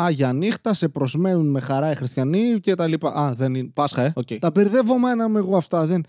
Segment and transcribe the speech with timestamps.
[0.00, 3.12] Άγια νύχτα, σε προσμένουν με χαρά οι χριστιανοί και τα λοιπά.
[3.12, 3.70] Α, δεν είναι.
[3.74, 4.12] Πάσχα, ε.
[4.14, 4.38] Okay.
[4.38, 5.86] Τα μπερδεύομαι με εγώ αυτά.
[5.86, 6.04] Δεν...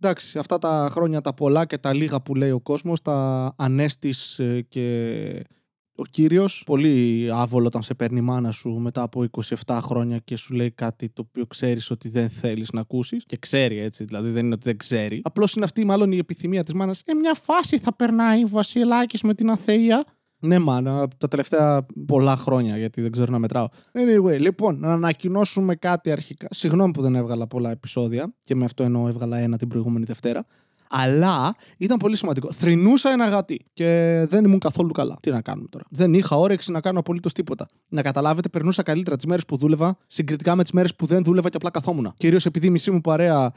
[0.00, 4.38] Εντάξει, αυτά τα χρόνια τα πολλά και τα λίγα που λέει ο κόσμος, τα ανέστης
[4.38, 5.46] ε, και
[5.94, 6.62] ο κύριος.
[6.66, 9.24] Πολύ άβολο όταν σε παίρνει η μάνα σου μετά από
[9.66, 13.24] 27 χρόνια και σου λέει κάτι το οποίο ξέρεις ότι δεν θέλεις να ακούσεις.
[13.24, 15.20] Και ξέρει έτσι, δηλαδή δεν είναι ότι δεν ξέρει.
[15.24, 17.02] Απλώς είναι αυτή μάλλον η επιθυμία της μάνας.
[17.06, 20.04] Σε μια φάση θα περνάει ο Βασιλάκης με την αθεία.
[20.44, 23.68] Ναι, μάνα, τα τελευταία πολλά χρόνια, γιατί δεν ξέρω να μετράω.
[23.92, 26.46] Anyway, λοιπόν, να ανακοινώσουμε κάτι αρχικά.
[26.50, 30.46] Συγγνώμη που δεν έβγαλα πολλά επεισόδια και με αυτό εννοώ έβγαλα ένα την προηγούμενη Δευτέρα.
[30.94, 32.52] Αλλά ήταν πολύ σημαντικό.
[32.52, 33.86] Θρυνούσα ένα γατί και
[34.28, 35.16] δεν ήμουν καθόλου καλά.
[35.22, 35.84] Τι να κάνουμε τώρα.
[35.90, 37.66] Δεν είχα όρεξη να κάνω απολύτως τίποτα.
[37.88, 41.48] Να καταλάβετε, περνούσα καλύτερα τις μέρες που δούλευα συγκριτικά με τις μέρες που δεν δούλευα
[41.48, 42.12] και απλά καθόμουν.
[42.16, 43.52] Κυρίως επειδή η μισή μου παρέα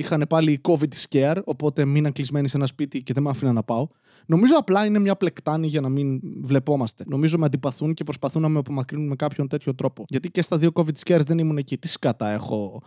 [0.00, 3.62] είχαν πάλι COVID scare, οπότε μείναν κλεισμένοι σε ένα σπίτι και δεν με άφηναν να
[3.62, 3.88] πάω.
[4.26, 7.04] Νομίζω απλά είναι μια πλεκτάνη για να μην βλεπόμαστε.
[7.06, 10.04] Νομίζω με αντιπαθούν και προσπαθούν να με απομακρύνουν με κάποιον τέτοιο τρόπο.
[10.08, 11.78] Γιατί και στα δύο COVID scares δεν ήμουν εκεί.
[11.78, 12.82] Τι σκάτα έχω;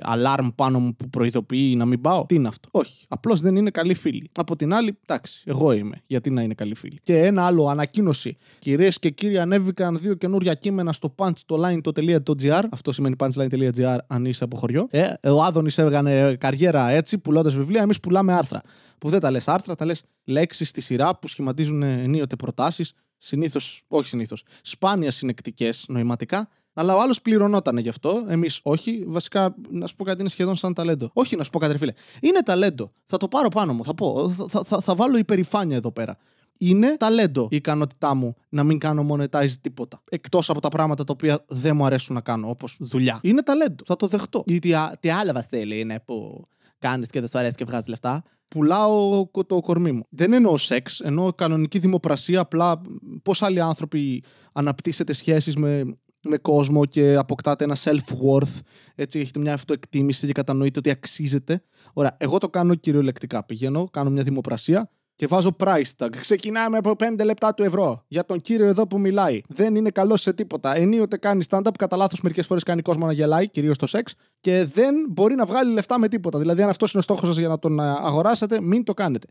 [0.00, 2.26] Αλάρμ πάνω μου που προειδοποιεί να μην πάω.
[2.26, 3.04] Τι είναι αυτό; Όχι.
[3.08, 4.30] Απλώς δεν είναι καλή φίλη.
[4.34, 6.02] Από την άλλη, εντάξει, εγώ είμαι.
[6.06, 6.98] Γιατί να είναι καλή φίλη.
[7.02, 8.36] Και ένα άλλο ανακοίνωση.
[8.58, 12.62] Κυρίες και κύριοι, ανέβηκαν δύο καινούρια κείμενα στο punchline.gr.
[12.70, 14.86] Αυτό σημαίνει punchline.gr αν είσαι από χωριό.
[14.90, 17.82] Ε, ο Άδωνης έβγανε καριέρα έτσι, πουλώντας βιβλία.
[17.82, 18.60] Εμείς πουλάμε άρθρα.
[18.98, 22.92] Που δεν τα λες άρθρα, τα λες λέξεις στη σειρά που σχηματίζουν ενίοτε προτάσεις.
[23.18, 26.48] Συνήθως, όχι συνήθως, σπάνια συνεκτικές νοηματικά
[26.78, 28.24] αλλά ο άλλος πληρωνόταν γι' αυτό.
[28.28, 29.04] Εμείς όχι.
[29.06, 31.10] Βασικά, να σου πω κάτι, είναι σχεδόν σαν ταλέντο.
[31.12, 31.92] Όχι, να σου πω κάτι, φίλε.
[32.20, 32.90] Είναι ταλέντο.
[33.04, 33.84] Θα το πάρω πάνω μου.
[33.84, 34.34] Θα πω.
[34.48, 36.16] Θα, θα, θα βάλω υπερηφάνεια εδώ πέρα.
[36.58, 40.02] Είναι ταλέντο η ικανότητά μου να μην κάνω monetize τίποτα.
[40.10, 43.20] Εκτός από τα πράγματα τα οποία δεν μου αρέσουν να κάνω, όπως δουλειά.
[43.22, 43.84] Είναι ταλέντο.
[43.86, 44.42] Θα το δεχτώ.
[44.46, 44.58] Τι,
[45.00, 46.46] τι άλλα βασίλη είναι που
[46.78, 48.22] κάνεις και δεν σου αρέσει και βγάζεις λεφτά.
[48.48, 50.06] Πουλάω το κορμί μου.
[50.08, 52.40] Δεν εννοώ σεξ, εννοώ κανονική δημοπρασία.
[52.40, 52.80] Απλά
[53.22, 55.84] πώς άλλοι άνθρωποι αναπτύσσετε σχέσεις με
[56.22, 58.58] με κόσμο και αποκτάτε ένα self-worth.
[58.94, 61.62] Έτσι, έχετε μια αυτοεκτίμηση και κατανοείτε ότι αξίζετε.
[61.92, 63.44] Ωραία, εγώ το κάνω κυριολεκτικά.
[63.44, 66.08] Πηγαίνω, κάνω μια δημοπρασία και βάζω price tag.
[66.20, 68.04] Ξεκινάμε από 5 λεπτά του ευρώ.
[68.08, 69.40] Για τον κύριο εδώ που μιλάει.
[69.48, 70.76] Δεν είναι καλός σε τίποτα.
[70.76, 74.64] Ενίοτε κάνει stand-up, κατά λάθος μερικές φορές κάνει κόσμο να γελάει, κυρίως στο σεξ, και
[74.64, 76.38] δεν μπορεί να βγάλει λεφτά με τίποτα.
[76.38, 79.26] Δηλαδή, αν αυτός είναι ο στόχος σας για να τον αγοράσετε, μην το κάνετε.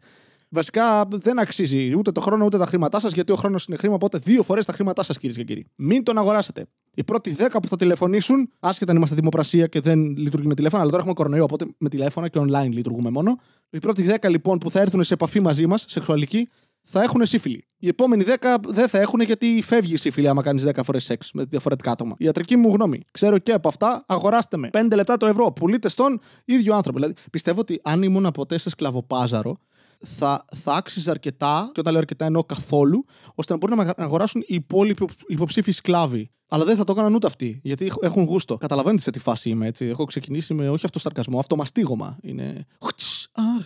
[0.50, 3.94] Βασικά δεν αξίζει ούτε το χρόνο ούτε τα χρήματά σας, γιατί ο χρόνος είναι χρήμα.
[3.94, 5.66] Οπότε δύο φορές τα χρήματά σας, κυρίες και κύριοι.
[5.76, 6.66] Μην τον αγοράσετε.
[6.94, 10.82] Οι πρώτοι 10 που θα τηλεφωνήσουν, άσχετα αν είμαστε δημοπρασία και δεν λειτουργεί με τηλέφωνα,
[10.82, 13.36] αλλά τώρα έχουμε κορονοϊό, οπότε με τηλέφωνα και online λειτουργούμε μόνο.
[13.70, 16.50] Οι πρώτοι 10 λοιπόν που θα έρθουν σε επαφή μαζί μας, σεξουαλική,
[16.84, 17.68] θα έχουν σύφυλλη.
[17.78, 21.32] Οι επόμενοι 10 δεν θα έχουν γιατί φεύγει η σύφυλλη άμα κάνεις 10 φορές σεξ
[21.34, 22.16] με διαφορετικά άτομα.
[22.18, 23.02] Η ιατρική μου γνώμη.
[23.12, 24.70] Ξέρω και από αυτά, αγοράστε με.
[24.74, 25.52] 5 λεπτά το ευρώ.
[25.52, 27.00] Πουλείτε στον ίδιο άνθρωπο.
[27.00, 29.60] Δηλαδή, πιστεύω ότι αν ήμουν ποτέ σε σκλαβοπάζαρο,
[30.06, 34.42] θα, θα άξιζε αρκετά, και όταν λέω αρκετά εννοώ καθόλου, ώστε να μπορούν να αγοράσουν
[34.42, 36.32] οι υπόλοιποι υποψήφοι σκλάβοι.
[36.50, 38.58] Αλλά δεν θα το έκαναν ούτε αυτοί, γιατί έχουν γούστο.
[38.58, 39.86] Καταλαβαίνετε σε τι φάση είμαι, έτσι.
[39.86, 42.18] Έχω ξεκινήσει με όχι αυτό σαρκασμό, αυτό μαστίγωμα.
[42.22, 42.66] Είναι.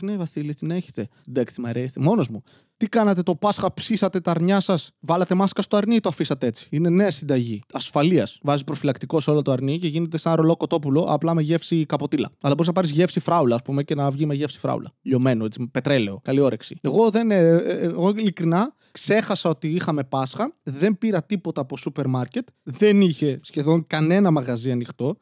[0.03, 1.07] Αχ, ναι, Βασίλη, την έχετε.
[1.29, 2.00] Εντάξει, μ' αρέσει.
[2.00, 2.44] Μόνος μου.
[2.78, 6.47] Τι κάνατε το Πάσχα, ψήσατε τα αρνιά σας, βάλατε μάσκα στο αρνί ή το αφήσατε
[6.47, 7.62] έτσι; Είναι νέα συνταγή.
[7.73, 8.39] Ασφαλείας.
[8.44, 12.29] Βάζει προφυλακτικός σε όλο το αρνί και γίνεται σαν ρολό κοτόπουλο, απλά με γεύση καποτήλα.
[12.41, 14.91] Αλλά μπορείς να πάρεις γεύση φράουλα, ας πούμε, και να βγει με γεύση φράουλα.
[15.01, 16.19] Λιωμένο, έτσι, πετρέλαιο.
[16.23, 16.78] Καλή όρεξη.
[16.81, 17.31] Εγώ δεν.
[17.31, 23.01] Ε, ε, εγώ ειλικρινά ξέχασα ότι είχαμε Πάσχα, δεν πήρα τίποτα από σούπερ μάρκετ, δεν
[23.01, 25.18] είχε σχεδόν κανένα μαγαζί ανοιχτό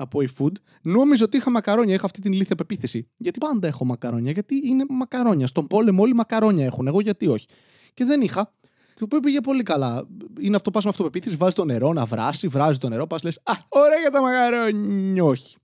[0.00, 0.52] από eFood,
[0.82, 1.94] νόμιζα ότι είχα μακαρόνια.
[1.94, 3.08] Είχα αυτή την ηλίθια πεποίθηση.
[3.16, 5.46] Γιατί πάντα έχω μακαρόνια, γιατί είναι μακαρόνια.
[5.46, 6.86] Στον πόλεμο όλοι μακαρόνια έχουν.
[6.86, 7.46] Εγώ γιατί όχι.
[7.94, 8.52] Και δεν είχα.
[8.94, 10.08] Και το πήγε πολύ καλά.
[10.40, 13.40] Είναι αυτό πας με αυτοπεποίθηση, βάζεις το νερό να βράσει, βράζει το νερό, πας λες
[13.42, 15.24] Α, ωραία για τα μακαρόνια.
[15.24, 15.56] Όχι.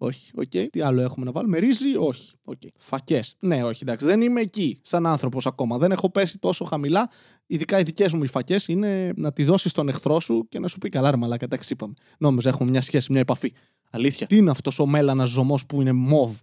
[0.00, 0.42] Όχι, OK.
[0.52, 0.66] Okay.
[0.70, 2.32] Τι άλλο έχουμε να βάλουμε, ρύζι, όχι.
[2.44, 2.68] Okay.
[2.78, 3.36] Φακές.
[3.38, 4.06] Ναι, όχι, εντάξει.
[4.06, 5.78] Δεν είμαι εκεί σαν άνθρωπος ακόμα.
[5.78, 7.10] Δεν έχω πέσει τόσο χαμηλά.
[7.46, 10.68] Ειδικά οι δικές μου οι φακές είναι να τη δώσεις στον εχθρό σου και να
[10.68, 11.92] σου πει καλά, ρε μαλάκα, εντάξει, είπαμε.
[12.18, 13.52] Νόμιζα έχουμε μια σχέση, μια επαφή.
[13.90, 14.26] Αλήθεια.
[14.26, 16.36] Τι είναι αυτός ο μέλανας ζωμός που είναι μοβ;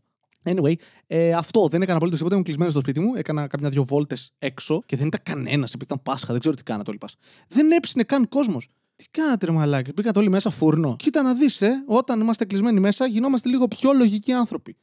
[0.45, 0.73] Anyway,
[1.07, 2.35] ε, αυτό δεν έκανα απολύτως τίποτα.
[2.35, 3.15] Ήμουν κλεισμένος στο σπίτι μου.
[3.15, 6.31] Έκανα κάποια δύο βόλτες έξω και δεν ήταν κανένας επειδή ήταν Πάσχα.
[6.31, 7.07] Δεν ξέρω τι κάνατε όλοι πα.
[7.47, 8.69] Δεν έψινε καν κόσμος.
[8.95, 9.91] Τι κάνατε, ρε μαλάκι.
[9.95, 10.95] Μπήκατε όλοι μέσα φούρνο.
[10.95, 14.75] Κοίτα να δεις, ε, όταν είμαστε κλεισμένοι μέσα, γινόμαστε λίγο πιο λογικοί άνθρωποι.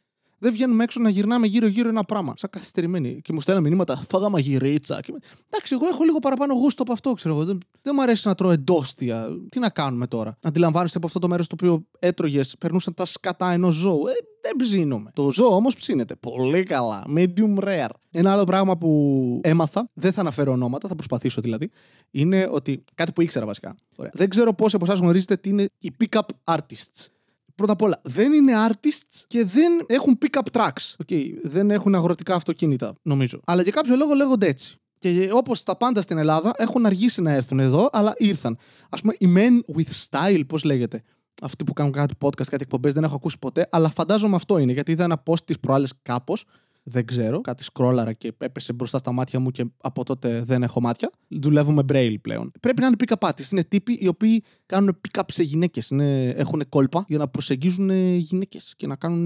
[0.42, 2.34] Δεν βγαίνουμε έξω να γυρνάμε γύρω-γύρω ένα πράγμα.
[2.36, 3.20] Σαν καθυστερημένοι.
[3.22, 5.00] Και μου στέλνουν μηνύματα, φάγα μαγειρίτσα.
[5.00, 5.12] Και...
[5.50, 7.44] Εντάξει, εγώ έχω λίγο παραπάνω γούστο από αυτό, ξέρω εγώ.
[7.44, 9.28] Δεν, δεν μου αρέσει να τρώω εντόστια.
[9.48, 13.50] Τι να κάνουμε τώρα; Αντιλαμβάνεστε από αυτό το μέρος το οποίο έτρωγες, περνούσαν τα σκατά
[13.50, 14.06] ενός ζώου.
[14.06, 14.12] Ε,
[14.42, 15.10] δεν ψήνομαι.
[15.14, 16.14] Το ζώο όμως ψήνεται.
[16.16, 17.04] Πολύ καλά.
[17.16, 17.90] Medium rare.
[18.10, 21.70] Ένα άλλο πράγμα που έμαθα, δεν θα αναφέρω ονόματα, θα προσπαθήσω δηλαδή,
[22.10, 23.76] είναι ότι κάτι που ήξερα βασικά.
[23.96, 24.10] Ωραία.
[24.14, 27.06] Δεν ξέρω πόσοι από εσάς γνωρίζετε τι είναι οι pick-up artists.
[27.54, 31.04] Πρώτα απ' όλα, δεν είναι artists και δεν έχουν pick-up tracks.
[31.06, 31.24] Okay.
[31.42, 33.40] Δεν έχουν αγροτικά αυτοκίνητα, νομίζω.
[33.44, 34.76] Αλλά για κάποιο λόγο λέγονται έτσι.
[34.98, 38.58] Και όπως τα πάντα στην Ελλάδα έχουν αργήσει να έρθουν εδώ, αλλά ήρθαν.
[38.88, 41.02] Α πούμε, οι Men with Style, πώς λέγεται;
[41.42, 44.72] Αυτοί που κάνουν κάτι podcast, κάτι εκπομπές, δεν έχω ακούσει ποτέ, αλλά φαντάζομαι αυτό είναι.
[44.72, 46.44] Γιατί είδα ένα post της προάλλες κάπως
[46.82, 47.40] δεν ξέρω.
[47.40, 51.10] Κάτι σκρόλαρα και έπεσε μπροστά στα μάτια μου και από τότε δεν έχω μάτια.
[51.28, 52.52] Δουλεύω με braille πλέον.
[52.60, 53.50] Πρέπει να είναι pick-up artists.
[53.52, 55.90] Είναι τύποι οι οποίοι κάνουν pick-up σε γυναίκες.
[55.90, 59.24] Έχουν κόλπα για να προσεγγίζουν γυναίκες και να, κάνουν,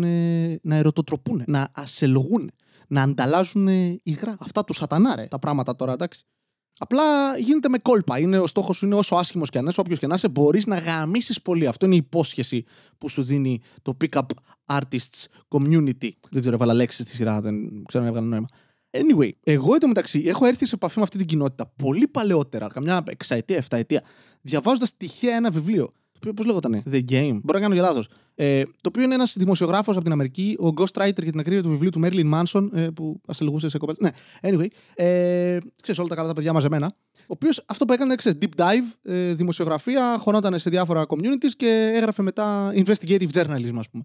[0.63, 2.51] να ερωτοτροπούν, να ασελγούν,
[2.89, 3.69] να ανταλλάζουν
[4.03, 4.37] υγρά.
[4.39, 6.25] Αυτά του σατανάρε τα πράγματα τώρα, εντάξει.
[6.79, 8.19] Απλά γίνεται με κόλπα.
[8.19, 10.67] Είναι, ο στόχος σου είναι όσο άσχημος και αν είσαι, όποιος και να είσαι, μπορείς
[10.67, 11.67] να γαμίσεις πολύ.
[11.67, 12.65] Αυτό είναι η υπόσχεση
[12.99, 14.27] που σου δίνει το Pick Up
[14.67, 16.11] Artists Community.
[16.31, 18.47] Δεν ξέρω, έβαλα λέξεις στη σειρά, δεν ξέρω αν έβγαλα νόημα.
[18.91, 23.57] Anyway, εγώ εντωμεταξύ έχω έρθει σε επαφή με αυτή την κοινότητα πολύ παλαιότερα, καμιά εξαετία,
[23.57, 24.03] εφταετία,
[24.41, 25.93] διαβάζοντας τυχαία ένα βιβλίο.
[26.35, 27.39] Πώς λέγονταν, The Game.
[27.43, 28.09] Μπορώ να κάνω για λάθος.
[28.35, 31.69] Ε, το οποίο είναι ένας δημοσιογράφος από την Αμερική, ο ghostwriter για την ακρίβεια του
[31.69, 33.99] βιβλίου του Μέρλιν Μάνσον, ε, που ασελγούσε σε κοπέλα.
[34.01, 34.67] Ναι, anyway.
[34.95, 36.95] Ε, ξέρεις όλα τα καλά τα παιδιά μαζεμένα.
[37.19, 41.93] Ο οποίος αυτό που έκανε, ξέρεις, deep dive, ε, δημοσιογραφία, χωνόταν σε διάφορα communities και
[41.95, 44.05] έγραφε μετά investigative journalism, ας πούμε.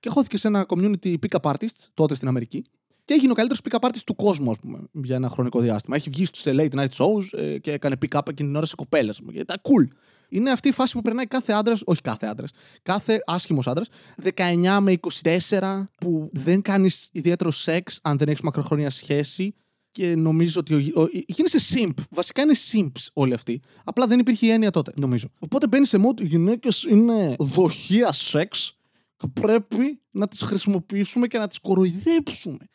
[0.00, 2.64] Και χώθηκε σε ένα community pick-up artists τότε στην Αμερική.
[3.04, 5.96] Και έγινε ο καλύτερος pick-up artist του κόσμου, ας πούμε, για ένα χρονικό διάστημα.
[5.96, 9.20] Έχει βγει σε late night shows ε, και έκανε pick-up εκείνη την ώρα σε κοπέλες.
[9.32, 9.88] Ήταν cool
[10.30, 12.50] είναι αυτή η φάση που περνάει κάθε άντρας, όχι κάθε άντρας,
[12.82, 18.90] κάθε άσχημος άντρας, 19 με 24, που δεν κάνεις ιδιαίτερο σεξ αν δεν έχεις μακροχρόνια
[18.90, 19.54] σχέση.
[19.92, 20.74] Και νομίζω ότι.
[20.74, 22.02] Ο, ο, γίνεσαι simp.
[22.10, 23.60] Βασικά είναι simps όλοι αυτοί.
[23.84, 25.28] Απλά δεν υπήρχε η έννοια τότε, νομίζω.
[25.38, 28.78] Οπότε μπαίνει σε mode οι γυναίκες είναι δοχεία σεξ
[29.16, 32.69] και πρέπει να τις χρησιμοποιήσουμε και να τις κοροϊδέψουμε.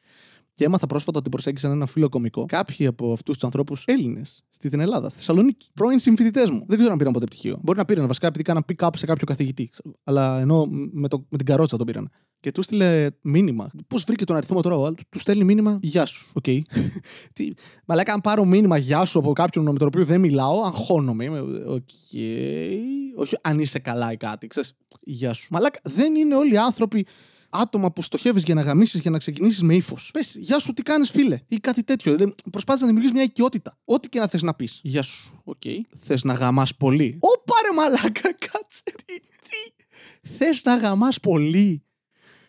[0.55, 4.79] Και έμαθα πρόσφατα ότι προσέγγισαν ένα φίλο κομικό κάποιοι από αυτούς τους ανθρώπους Έλληνες στην
[4.79, 5.67] Ελλάδα, Θεσσαλονίκη.
[5.73, 6.65] Πρώην συμφοιτητές μου.
[6.67, 7.59] Δεν ξέρω αν πήραν ποτέ πτυχίο.
[7.61, 9.69] Μπορεί να πήραν βασικά επειδή κάναν pick-up σε κάποιο καθηγητή.
[10.03, 12.09] Αλλά ενώ με, το, με την καρότσα τον πήραν.
[12.39, 13.69] Και του στείλε μήνυμα.
[13.87, 16.31] Πώς βρήκε τον αριθμό τώρα, του στέλνει μήνυμα Γεια σου.
[16.33, 16.43] OK.
[16.47, 16.61] Okay.
[17.85, 21.39] Μαλάκα, αν πάρω μήνυμα Γεια σου από κάποιον με τον οποίο δεν μιλάω, αγχώνομαι.
[21.67, 21.87] OK.
[22.13, 22.79] Okay.
[23.15, 24.47] Όχι αν είσαι καλά ή κάτι.
[24.47, 24.73] Ξέρεις,
[25.03, 25.47] Γεια σου.
[25.51, 27.05] Μαλάκα, δεν είναι όλοι οι άνθρωποι
[27.61, 30.09] άτομα που στοχεύεις για να γαμήσεις για να ξεκινήσεις με ύφος.
[30.13, 32.15] Πες, Γεια σου, τι κάνεις, φίλε, ή κάτι τέτοιο.
[32.15, 33.77] Δηλαδή, προσπάθησες να δημιουργήσεις μια οικειότητα.
[33.85, 34.79] Ό,τι και να θες να πεις.
[34.83, 35.61] Γεια σου, OK.
[35.65, 35.77] Okay.
[36.03, 37.17] Θες να γαμάς πολύ.
[37.19, 38.83] Ω, πάρε μαλάκα, κάτσε.
[39.05, 39.83] Τι, τι.
[40.37, 41.83] Θες να γαμάς πολύ.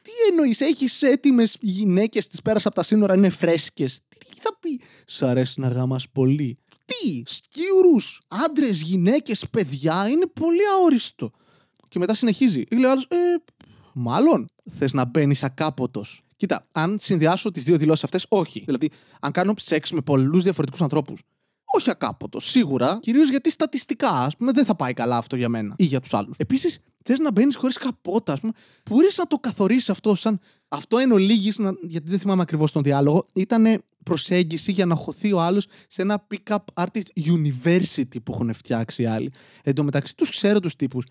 [0.02, 4.00] Τι εννοείς, έχεις έτοιμες γυναίκες τη πέρα από τα σύνορα, είναι φρέσκες.
[4.08, 6.58] Τι θα πει, Σ' αρέσει να γαμάς πολύ.
[6.84, 7.96] Τι, σκύρου,
[8.28, 11.30] άντρες, γυναίκες, παιδιά, είναι πολύ αόριστο.
[11.88, 12.62] Και μετά συνεχίζει.
[12.70, 13.16] Λέει άλλος, ε,
[13.98, 14.48] Μάλλον
[14.78, 16.22] θες να μπαίνεις ακάποτος.
[16.36, 18.62] Κοίτα, αν συνδυάσω τις δύο δηλώσεις αυτές, όχι.
[18.64, 18.90] Δηλαδή,
[19.20, 21.22] αν κάνω σεξ με πολλούς διαφορετικούς ανθρώπους,
[21.76, 22.98] όχι ακάποτος, σίγουρα.
[23.00, 26.14] Κυρίως γιατί στατιστικά, ας πούμε, δεν θα πάει καλά αυτό για μένα ή για τους
[26.14, 26.36] άλλους.
[26.38, 28.52] Επίσης, θες να μπαίνεις χωρίς καπότα, ας πούμε.
[28.90, 30.40] Μπορείς να το καθορίσεις αυτό σαν.
[30.68, 35.40] Αυτό εν ολίγης, γιατί δεν θυμάμαι ακριβώς τον διάλογο, ήταν προσέγγιση για να χωθεί ο
[35.40, 39.32] άλλος σε ένα pick-up artist university που έχουν φτιάξει οι άλλοι.
[39.62, 41.06] Εν τω μεταξύ, τους ξέρω τους τύπους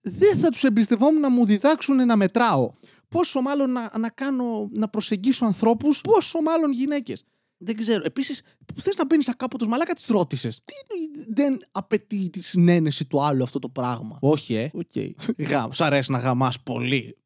[0.00, 2.72] δεν θα τους εμπιστευόμουν να μου διδάξουν να μετράω.
[3.08, 7.24] Πόσο μάλλον να, να, κάνω, να προσεγγίσω ανθρώπους, πόσο μάλλον γυναίκες.
[7.58, 8.02] Δεν ξέρω.
[8.04, 8.42] Επίσης,
[8.74, 10.60] θες να μπαίνεις ακάποτο μαλάκα τη ρώτησες.
[10.64, 10.74] Τι
[11.28, 14.70] δεν απαιτεί τη συναίνεση του άλλου αυτό το πράγμα; Όχι, ε.
[14.74, 15.10] Okay.
[15.38, 17.16] Γα, σ' αρέσει να γαμάς πολύ.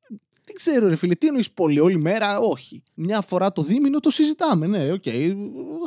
[0.44, 2.82] Δεν ξέρω, ρε φίλε, τι εννοείς πολύ, όλη μέρα, όχι.
[2.94, 5.02] Μια φορά το δίμηνο το συζητάμε, ναι, OK.
[5.04, 5.34] Okay.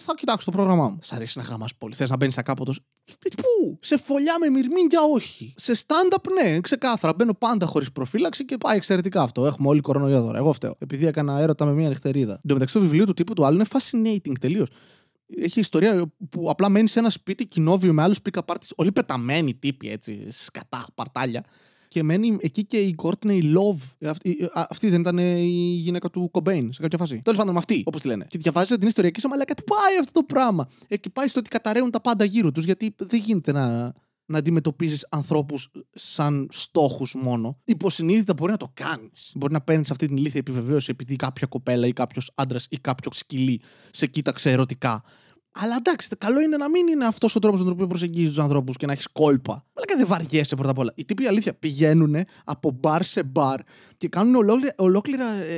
[0.01, 0.99] Θα κοιτάξω το πρόγραμμά μου.
[1.01, 1.95] Σ' αρέσει να γαμάς πολύ.
[1.95, 5.53] Θες να μπαίνεις ακάποτος; Ε, πού; Σε φωλιά με μυρμήγκια, όχι.
[5.57, 7.13] Σε stand-up, ναι, ξεκάθαρα.
[7.13, 9.45] Μπαίνω πάντα χωρίς προφύλαξη και πάει εξαιρετικά αυτό.
[9.45, 10.37] Έχουμε όλοι κορονοϊό τώρα.
[10.37, 10.75] Εγώ φταίω.
[10.79, 12.33] Επειδή έκανα έρωτα με μια νυχτερίδα.
[12.33, 14.67] Εν τω μεταξύ, το βιβλίο του τύπου του άλλου είναι fascinating τελείως.
[15.37, 19.55] Έχει ιστορία που απλά μένεις σε ένα σπίτι κοινόβιο με άλλους pick-up artists, όλοι πεταμένοι
[19.55, 21.43] τύποι έτσι, σκατά, παρτάλια
[21.95, 24.09] και μένει εκεί και η Courtney Love.
[24.09, 27.21] Αυτή, αυτή δεν ήταν η γυναίκα του Κομπέιν σε κάποια φάση.
[27.23, 28.25] Τέλος πάντων, αυτή, όπως τη λένε.
[28.29, 30.67] Και διαβάζει την ιστορία και είσαι μαλάκα, τι πάει αυτό το πράγμα.
[30.87, 33.93] Ε, και πάει στο ότι καταραίουν τα πάντα γύρω τους, γιατί δεν γίνεται να,
[34.25, 37.57] να αντιμετωπίζεις ανθρώπους σαν στόχους μόνο.
[37.65, 39.31] Υποσυνείδητα μπορεί να το κάνεις.
[39.35, 43.11] Μπορεί να παίρνεις αυτή την ηλίθια επιβεβαίωση επειδή κάποια κοπέλα ή κάποιος άντρας ή κάποιο
[43.13, 43.61] σκυλί
[43.91, 45.03] σε κοίταξε ερωτικά.
[45.57, 48.43] Αλλά εντάξει, καλό είναι να μην είναι αυτός ο τρόπος με τον οποίο προσεγγίζεις τους
[48.43, 49.53] ανθρώπους και να έχεις κόλπα.
[49.53, 50.91] Αλλά και δεν βαριέσαι πρώτα απ' όλα.
[50.95, 53.59] Οι τύποι αλήθεια πηγαίνουν από μπαρ σε μπαρ
[53.97, 54.35] και κάνουν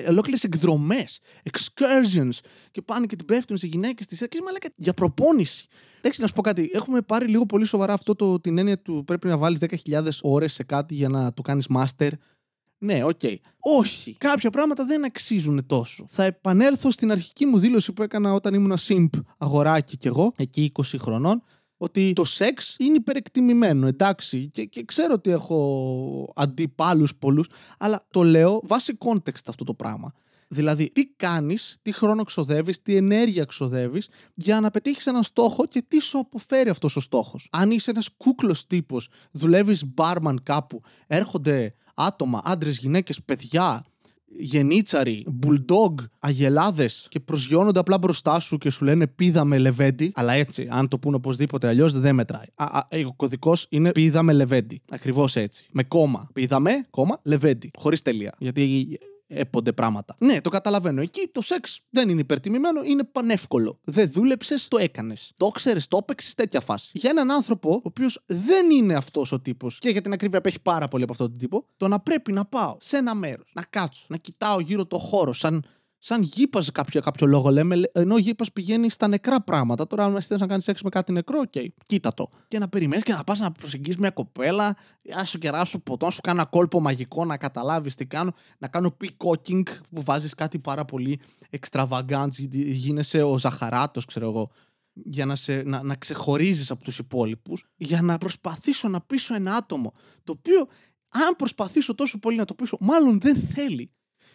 [0.06, 2.40] ολόκληρες εκδρομές, excursions
[2.72, 4.38] και πάνε και την πέφτουν σε γυναίκες τη έρκη.
[4.42, 5.68] Μα για προπόνηση.
[5.98, 6.70] Εντάξει, να σου πω κάτι.
[6.74, 10.54] Έχουμε πάρει λίγο πολύ σοβαρά αυτό το, την έννοια του πρέπει να βάλεις 10.000 ώρες
[10.54, 12.10] σε κάτι για να το κάνεις master
[12.78, 13.20] ναι, ok.
[13.24, 13.36] Okay.
[13.60, 14.16] Όχι.
[14.18, 16.06] Κάποια πράγματα δεν αξίζουν τόσο.
[16.10, 20.72] Θα επανέλθω στην αρχική μου δήλωση που έκανα όταν ήμουν simp αγοράκι κι εγώ, εκεί
[20.74, 21.44] 20 χρονών,
[21.78, 28.24] ότι το σεξ είναι υπερεκτιμημένο, εντάξει, και, και ξέρω ότι έχω αντιπάλους πολλούς, αλλά το
[28.24, 30.14] λέω βάσει context αυτό το πράγμα.
[30.50, 35.84] Δηλαδή, τι κάνεις, τι χρόνο ξοδεύεις, τι ενέργεια ξοδεύεις για να πετύχεις έναν στόχο και
[35.88, 37.48] τι σου αποφέρει αυτός ο στόχος.
[37.52, 43.86] Αν είσαι ένας κούκλος τύπος, δουλεύεις μπάρμαν κάπου, έρχονται άτομα, άντρες, γυναίκες, παιδιά,
[44.40, 50.12] γενίτσαροι, μπουλντόγκ, αγελάδες και προσγειώνονται απλά μπροστά σου και σου λένε πίδα με λεβέντι.
[50.16, 52.46] Αλλά έτσι, αν το πούνε οπωσδήποτε αλλιώς, δεν μετράει.
[52.56, 54.82] Α, α, ο κωδικός είναι πίδα με λεβέντι.
[54.90, 55.66] Ακριβώς έτσι.
[55.72, 56.30] Με κόμμα.
[56.34, 57.72] Πίδα με, κόμμα, λεβέντι.
[57.78, 58.36] Χωρίς τελεία.
[58.38, 60.16] Γιατί έπονται πράγματα.
[60.20, 61.02] Ναι, το καταλαβαίνω.
[61.02, 63.80] Εκεί το σεξ δεν είναι υπερτιμημένο, είναι πανεύκολο.
[63.84, 65.34] Δεν δούλεψες, το έκανες.
[65.38, 66.92] Το ξέρεις, το έπαιξες, τέτοια φάση.
[66.94, 70.62] Για έναν άνθρωπο, ο οποίος δεν είναι αυτός ο τύπος και για την ακρίβεια απέχει
[70.62, 73.62] πάρα πολύ από αυτόν τον τύπο, το να πρέπει να πάω σε ένα μέρος, να
[73.62, 75.66] κάτσω, να κοιτάω γύρω το χώρο, σαν
[76.00, 79.88] σαν γύπας κάποιο, κάποιο λόγο λέμε, ενώ γύπας πηγαίνει στα νεκρά πράγματα.
[79.88, 82.30] Τώρα, αν θες να κάνεις σεξ με κάτι νεκρό, ok, okay, κοίτα το.
[82.48, 84.66] Και να περιμένεις και να πας να προσεγγίσεις μια κοπέλα,
[85.20, 88.68] α σου κεράσω ποτό, να σου κάνω ένα κόλπο μαγικό να καταλάβεις τι κάνω, να
[88.68, 91.20] κάνω peacocking που βάζεις κάτι πάρα πολύ
[91.60, 94.52] extravagant, γίνεσαι ο Ζαχαράτος, ξέρω εγώ
[95.06, 99.56] για να, σε, να, να ξεχωρίζεις από τους υπόλοιπους, για να προσπαθήσω να πείσω ένα
[99.56, 99.92] άτομο,
[100.24, 100.68] το οποίο
[101.10, 103.92] αν προσπαθήσω τόσο πολύ να το πείσω, μάλλον δεν θέλει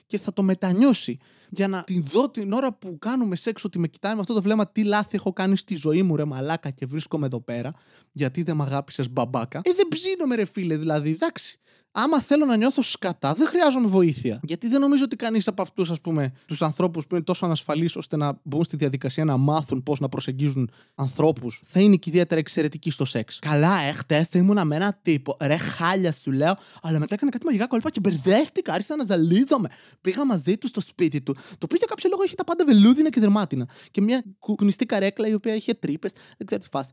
[0.06, 1.18] και θα το μετανιώσει
[1.54, 4.42] για να την δω την ώρα που κάνουμε σεξ ότι με κοιτάει με αυτό το
[4.42, 7.72] βλέμμα τι λάθη έχω κάνει στη ζωή μου ρε μαλάκα και βρίσκομαι εδώ πέρα
[8.12, 9.60] γιατί δεν με αγάπησες μπαμπάκα.
[9.64, 11.60] Ε δεν ψήνομαι ρε φίλε δηλαδή εντάξει
[11.92, 14.40] άμα θέλω να νιώθω σκατά, δεν χρειάζομαι βοήθεια.
[14.42, 17.96] Γιατί δεν νομίζω ότι κανείς από αυτούς, ας πούμε, τους ανθρώπους που είναι τόσο ανασφαλείς
[17.96, 22.40] ώστε να μπουν στη διαδικασία να μάθουν πώς να προσεγγίζουν ανθρώπους, θα είναι και ιδιαίτερα
[22.40, 23.38] εξαιρετικοί στο σεξ.
[23.38, 25.36] Καλά, ε, χτες ήμουν με ένα τύπο.
[25.40, 29.68] Ρε, χάλια σου λέω, αλλά μετά έκανε κάτι μαγικά κόλπα και μπερδεύτηκα, άρχισα να ζαλίζομαι.
[30.00, 33.10] Πήγα μαζί του στο σπίτι του, το οποίο για κάποιο λόγο είχε τα πάντα βελούδινα
[33.10, 33.68] και δερμάτινα.
[33.90, 36.90] Και μια κουνιστή καρέκλα η οποία είχε τρύπες, δεν ξέρω τι φάση.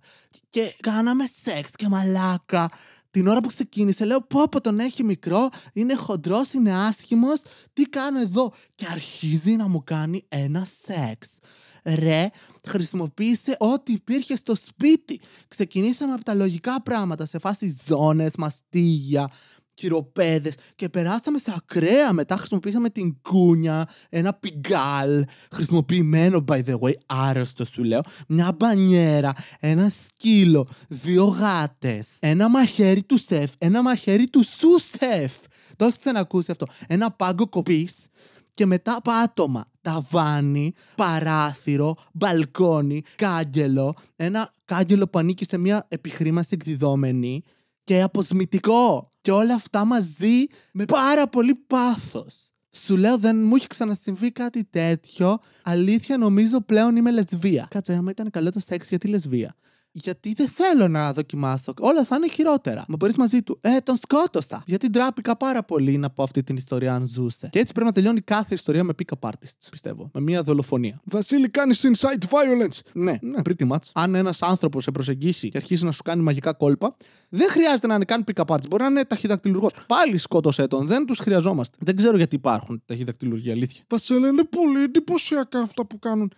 [0.49, 2.69] Και κάναμε σεξ και μαλάκα
[3.11, 7.41] την ώρα που ξεκίνησε, λέω πω πω τον έχει μικρό, είναι χοντρός, είναι άσχημος,
[7.73, 8.51] τι κάνω εδώ.
[8.75, 11.37] Και αρχίζει να μου κάνει ένα σεξ.
[11.83, 12.29] Ρε,
[12.67, 15.19] χρησιμοποίησε ό,τι υπήρχε στο σπίτι.
[15.47, 19.29] Ξεκινήσαμε από τα λογικά πράγματα, σε φάση ζώνες, μαστίγια,
[19.79, 22.13] χειροπέδες και περάσαμε σε ακραία.
[22.13, 29.33] Μετά χρησιμοποίησαμε την κούνια, ένα πιγκάλ, χρησιμοποιημένο by the way, άρρωστο σου λέω, μια μπανιέρα,
[29.59, 35.33] ένα σκύλο, δύο γάτες, ένα μαχαίρι του σεφ, ένα μαχαίρι του σου σεφ.
[35.75, 36.65] Το έχετε ξανακούσει αυτό.
[36.87, 38.07] Ένα πάγκο κοπής
[38.53, 39.65] και μετά πάτωμα.
[39.81, 47.43] Ταβάνι, παράθυρο, μπαλκόνι, κάγκελο, ένα κάγκελο που ανήκει σε μια επιχρήμαση εκδιδόμενη
[47.83, 49.11] και αποσμητικό.
[49.29, 52.51] Και όλα αυτά μαζί με πάρα πολύ πάθος.
[52.85, 55.37] Σου λέω δεν μου έχει ξανασυμβεί κάτι τέτοιο.
[55.63, 57.67] Αλήθεια νομίζω πλέον είμαι λεσβία.
[57.69, 59.55] Κάτσε, άμα ήταν καλό το σεξ γιατί λεσβία;
[59.91, 61.73] Γιατί δεν θέλω να δοκιμάσω.
[61.79, 62.85] Όλα θα είναι χειρότερα.
[62.87, 63.57] Μα μπορείς μαζί του.
[63.61, 64.63] Ε, τον σκότωσα.
[64.65, 67.49] Γιατί ντράπηκα πάρα πολύ να πω αυτή την ιστορία αν ζούσε.
[67.51, 70.09] Και έτσι πρέπει να τελειώνει κάθε ιστορία με pick-up artists, πιστεύω.
[70.13, 70.99] Με μια δολοφονία.
[71.03, 72.79] Βασίλη, κάνεις inside violence.
[72.93, 73.89] Ναι, ναι, pretty much.
[73.93, 76.95] Αν ένας άνθρωπος σε προσεγγίσει και αρχίσει να σου κάνει μαγικά κόλπα,
[77.29, 78.67] δεν χρειάζεται να είναι καν pick-up artist.
[78.69, 79.71] Μπορεί να είναι ταχυδακτηλουργός.
[79.87, 80.87] Πάλι σκότωσε τον.
[80.87, 81.77] Δεν τους χρειαζόμαστε.
[81.79, 83.83] Δεν ξέρω γιατί υπάρχουν ταχυδακτηλουργοί, αλήθεια.
[83.87, 86.31] Βασίλη, είναι πολύ εντυπωσιακά αυτά που κάνουν.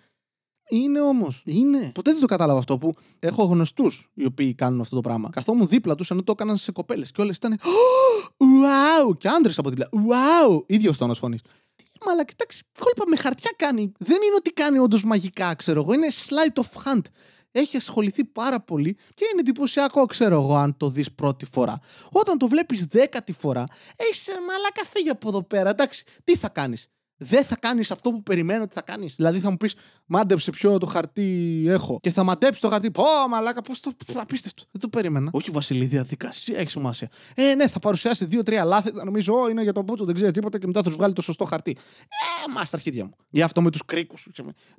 [0.71, 1.41] Είναι όμως.
[1.45, 1.91] Είναι.
[1.93, 5.29] Ποτέ δεν το κατάλαβα αυτό που έχω γνωστούς οι οποίοι κάνουν αυτό το πράγμα.
[5.29, 7.59] Καθόμουν δίπλα τους ενώ το έκαναν σε κοπέλες και όλες ήταν.
[8.37, 9.17] Wow!
[9.17, 9.89] Και άντρες από δίπλα.
[9.91, 10.63] Wow!
[10.65, 11.37] ίδιος τόνο φωνή.
[12.05, 13.91] Μαλά, κοιτάξτε, κόλπα με χαρτιά κάνει.
[13.97, 15.93] Δεν είναι ότι κάνει όντως μαγικά, ξέρω εγώ.
[15.93, 17.01] Είναι sleight of hand.
[17.51, 21.79] Έχει ασχοληθεί πάρα πολύ και είναι εντυπωσιακό, ξέρω εγώ, αν το δεις πρώτη φορά.
[22.11, 23.63] Όταν το βλέπεις δέκατη φορά,
[23.95, 25.69] έχει μαλάκα φύγει από εδώ πέρα.
[25.69, 26.87] Εντάξει, τι θα κάνεις
[27.23, 29.15] δεν θα κάνεις αυτό που περιμένω ότι θα κάνεις.
[29.15, 29.75] Δηλαδή θα μου πεις,
[30.05, 31.99] μάντεψε ποιο το χαρτί έχω.
[32.01, 32.91] Και θα μαντέψει το χαρτί.
[32.91, 33.91] Πω, μαλάκα, πώς το.
[34.15, 34.63] Απίστευτο.
[34.71, 35.29] Δεν το περίμενα.
[35.33, 37.09] Όχι, Βασιλή, διαδικασία έχεις σημασία.
[37.35, 38.91] Ε, ναι, θα παρουσιάσει δύο-τρία λάθη.
[38.91, 41.13] Θα νομίζω, Ω, είναι για τον Πούτσο, δεν ξέρει τίποτα και μετά θα σου βγάλει
[41.13, 41.71] το σωστό χαρτί.
[42.01, 43.15] Ε, μα τα αρχίδια μου.
[43.29, 44.27] Για αυτό με τους κρίκους.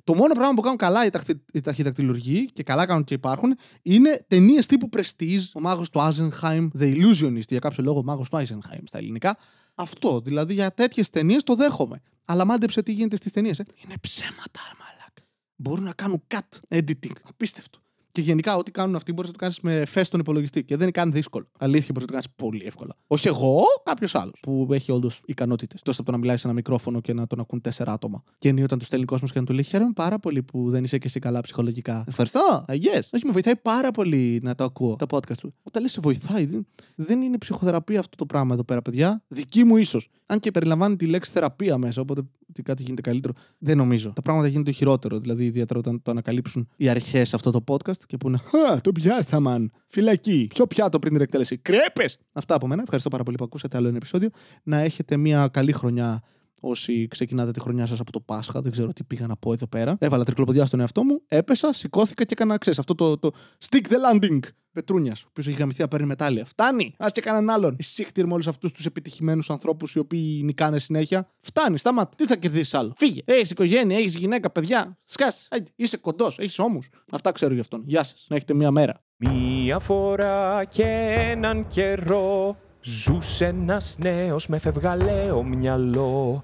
[0.03, 1.05] Το μόνο πράγμα που κάνουν καλά
[1.53, 6.67] οι, ταχυδακτηλουργοί και καλά κάνουν και υπάρχουν είναι ταινίες τύπου Prestige, ο μάγος του Eisenheim,
[6.79, 9.37] The Illusionist, για κάποιο λόγο ο μάγος του Eisenheim στα ελληνικά.
[9.75, 10.21] Αυτό.
[10.21, 12.01] Δηλαδή για τέτοιες ταινίες το δέχομαι.
[12.25, 13.59] Αλλά μάντεψε τι γίνεται στις ταινίες.
[13.59, 13.65] Ε.
[13.83, 15.17] Είναι ψέματα, αρμαλάκ.
[15.55, 17.15] Μπορούν να κάνουν cut editing.
[17.23, 17.82] Απίστευτο.
[18.13, 20.63] Και γενικά, ό,τι κάνουν αυτοί μπορείς να το κάνεις με φες στον υπολογιστή.
[20.63, 21.45] Και δεν είναι καν δύσκολο.
[21.57, 22.95] Αλήθεια, μπορείς να το κάνεις πολύ εύκολα.
[23.07, 25.81] Όχι εγώ, κάποιος άλλος που έχει όντως ικανότητες.
[25.81, 28.23] Τόσο από το να μιλάει σε ένα μικρόφωνο και να τον ακούν τέσσερα άτομα.
[28.37, 30.83] Και είναι όταν τους στέλνει κόσμος και να του λέει Χαίρομαι πάρα πολύ που δεν
[30.83, 32.03] είσαι και εσύ καλά ψυχολογικά.
[32.07, 32.65] Ευχαριστώ.
[32.67, 33.01] Yes.
[33.11, 35.53] Όχι, με βοηθάει πάρα πολύ να το ακούω τα podcast του.
[35.63, 36.47] Όταν λες σε βοηθάει,
[36.95, 39.23] δεν είναι ψυχοθεραπεία αυτό το πράγμα εδώ πέρα, παιδιά.
[39.27, 40.09] Δική μου ίσως.
[40.25, 43.33] Αν και περιλαμβάνει τη λέξη θεραπεία μέσα, οπότε ότι κάτι γίνεται καλύτερο.
[43.57, 44.11] Δεν νομίζω.
[44.15, 45.19] Τα πράγματα γίνονται χειρότερο.
[45.19, 49.71] Δηλαδή, ιδιαίτερα όταν το ανακαλύψουν οι αρχές αυτό το podcast και πούνε Χα, το πιάσαμαν.
[49.87, 50.47] Φυλακή.
[50.53, 51.57] Ποιο πιάτο πριν την εκτέλεση.
[51.57, 52.19] Κρέπες!
[52.33, 52.81] Αυτά από μένα.
[52.81, 54.29] Ευχαριστώ πάρα πολύ που ακούσατε άλλο ένα επεισόδιο.
[54.63, 56.21] Να έχετε μια καλή χρονιά
[56.65, 59.67] Όσοι ξεκινάτε τη χρονιά σας από το Πάσχα, δεν ξέρω τι πήγα να πω εδώ
[59.67, 59.95] πέρα.
[59.99, 63.31] Έβαλα τρικλοποδιά στον εαυτό μου, έπεσα, σηκώθηκα και έκανα, ξέρεις, αυτό το, το
[63.69, 64.39] stick the landing.
[64.71, 66.45] Πετρούνιας, ο οποίος έχει γαμηθεί να παίρνει μετάλλια.
[66.45, 66.95] Φτάνει!
[66.97, 67.75] Α και κανέναν άλλον.
[67.79, 71.27] Σύχτηρ με όλους αυτούς τους επιτυχημένους ανθρώπους οι οποίοι νικάνε συνέχεια.
[71.39, 72.15] Φτάνει, σταμάτα.
[72.15, 73.21] Τι θα κερδίσεις άλλο; Φύγε.
[73.25, 74.97] Έχεις οικογένεια, έχεις γυναίκα, παιδιά.
[75.03, 75.47] Σκάσει.
[75.75, 76.89] Είσαι κοντός, έχεις ώμους.
[77.11, 77.83] Αυτά ξέρω γι' αυτόν.
[77.85, 78.25] Γεια σας.
[78.29, 79.03] Να έχετε μία μέρα.
[79.17, 80.83] Μία φορά και
[81.31, 86.43] έναν καιρό Ζούσε ένας νέος με φευγαλαίο μυαλό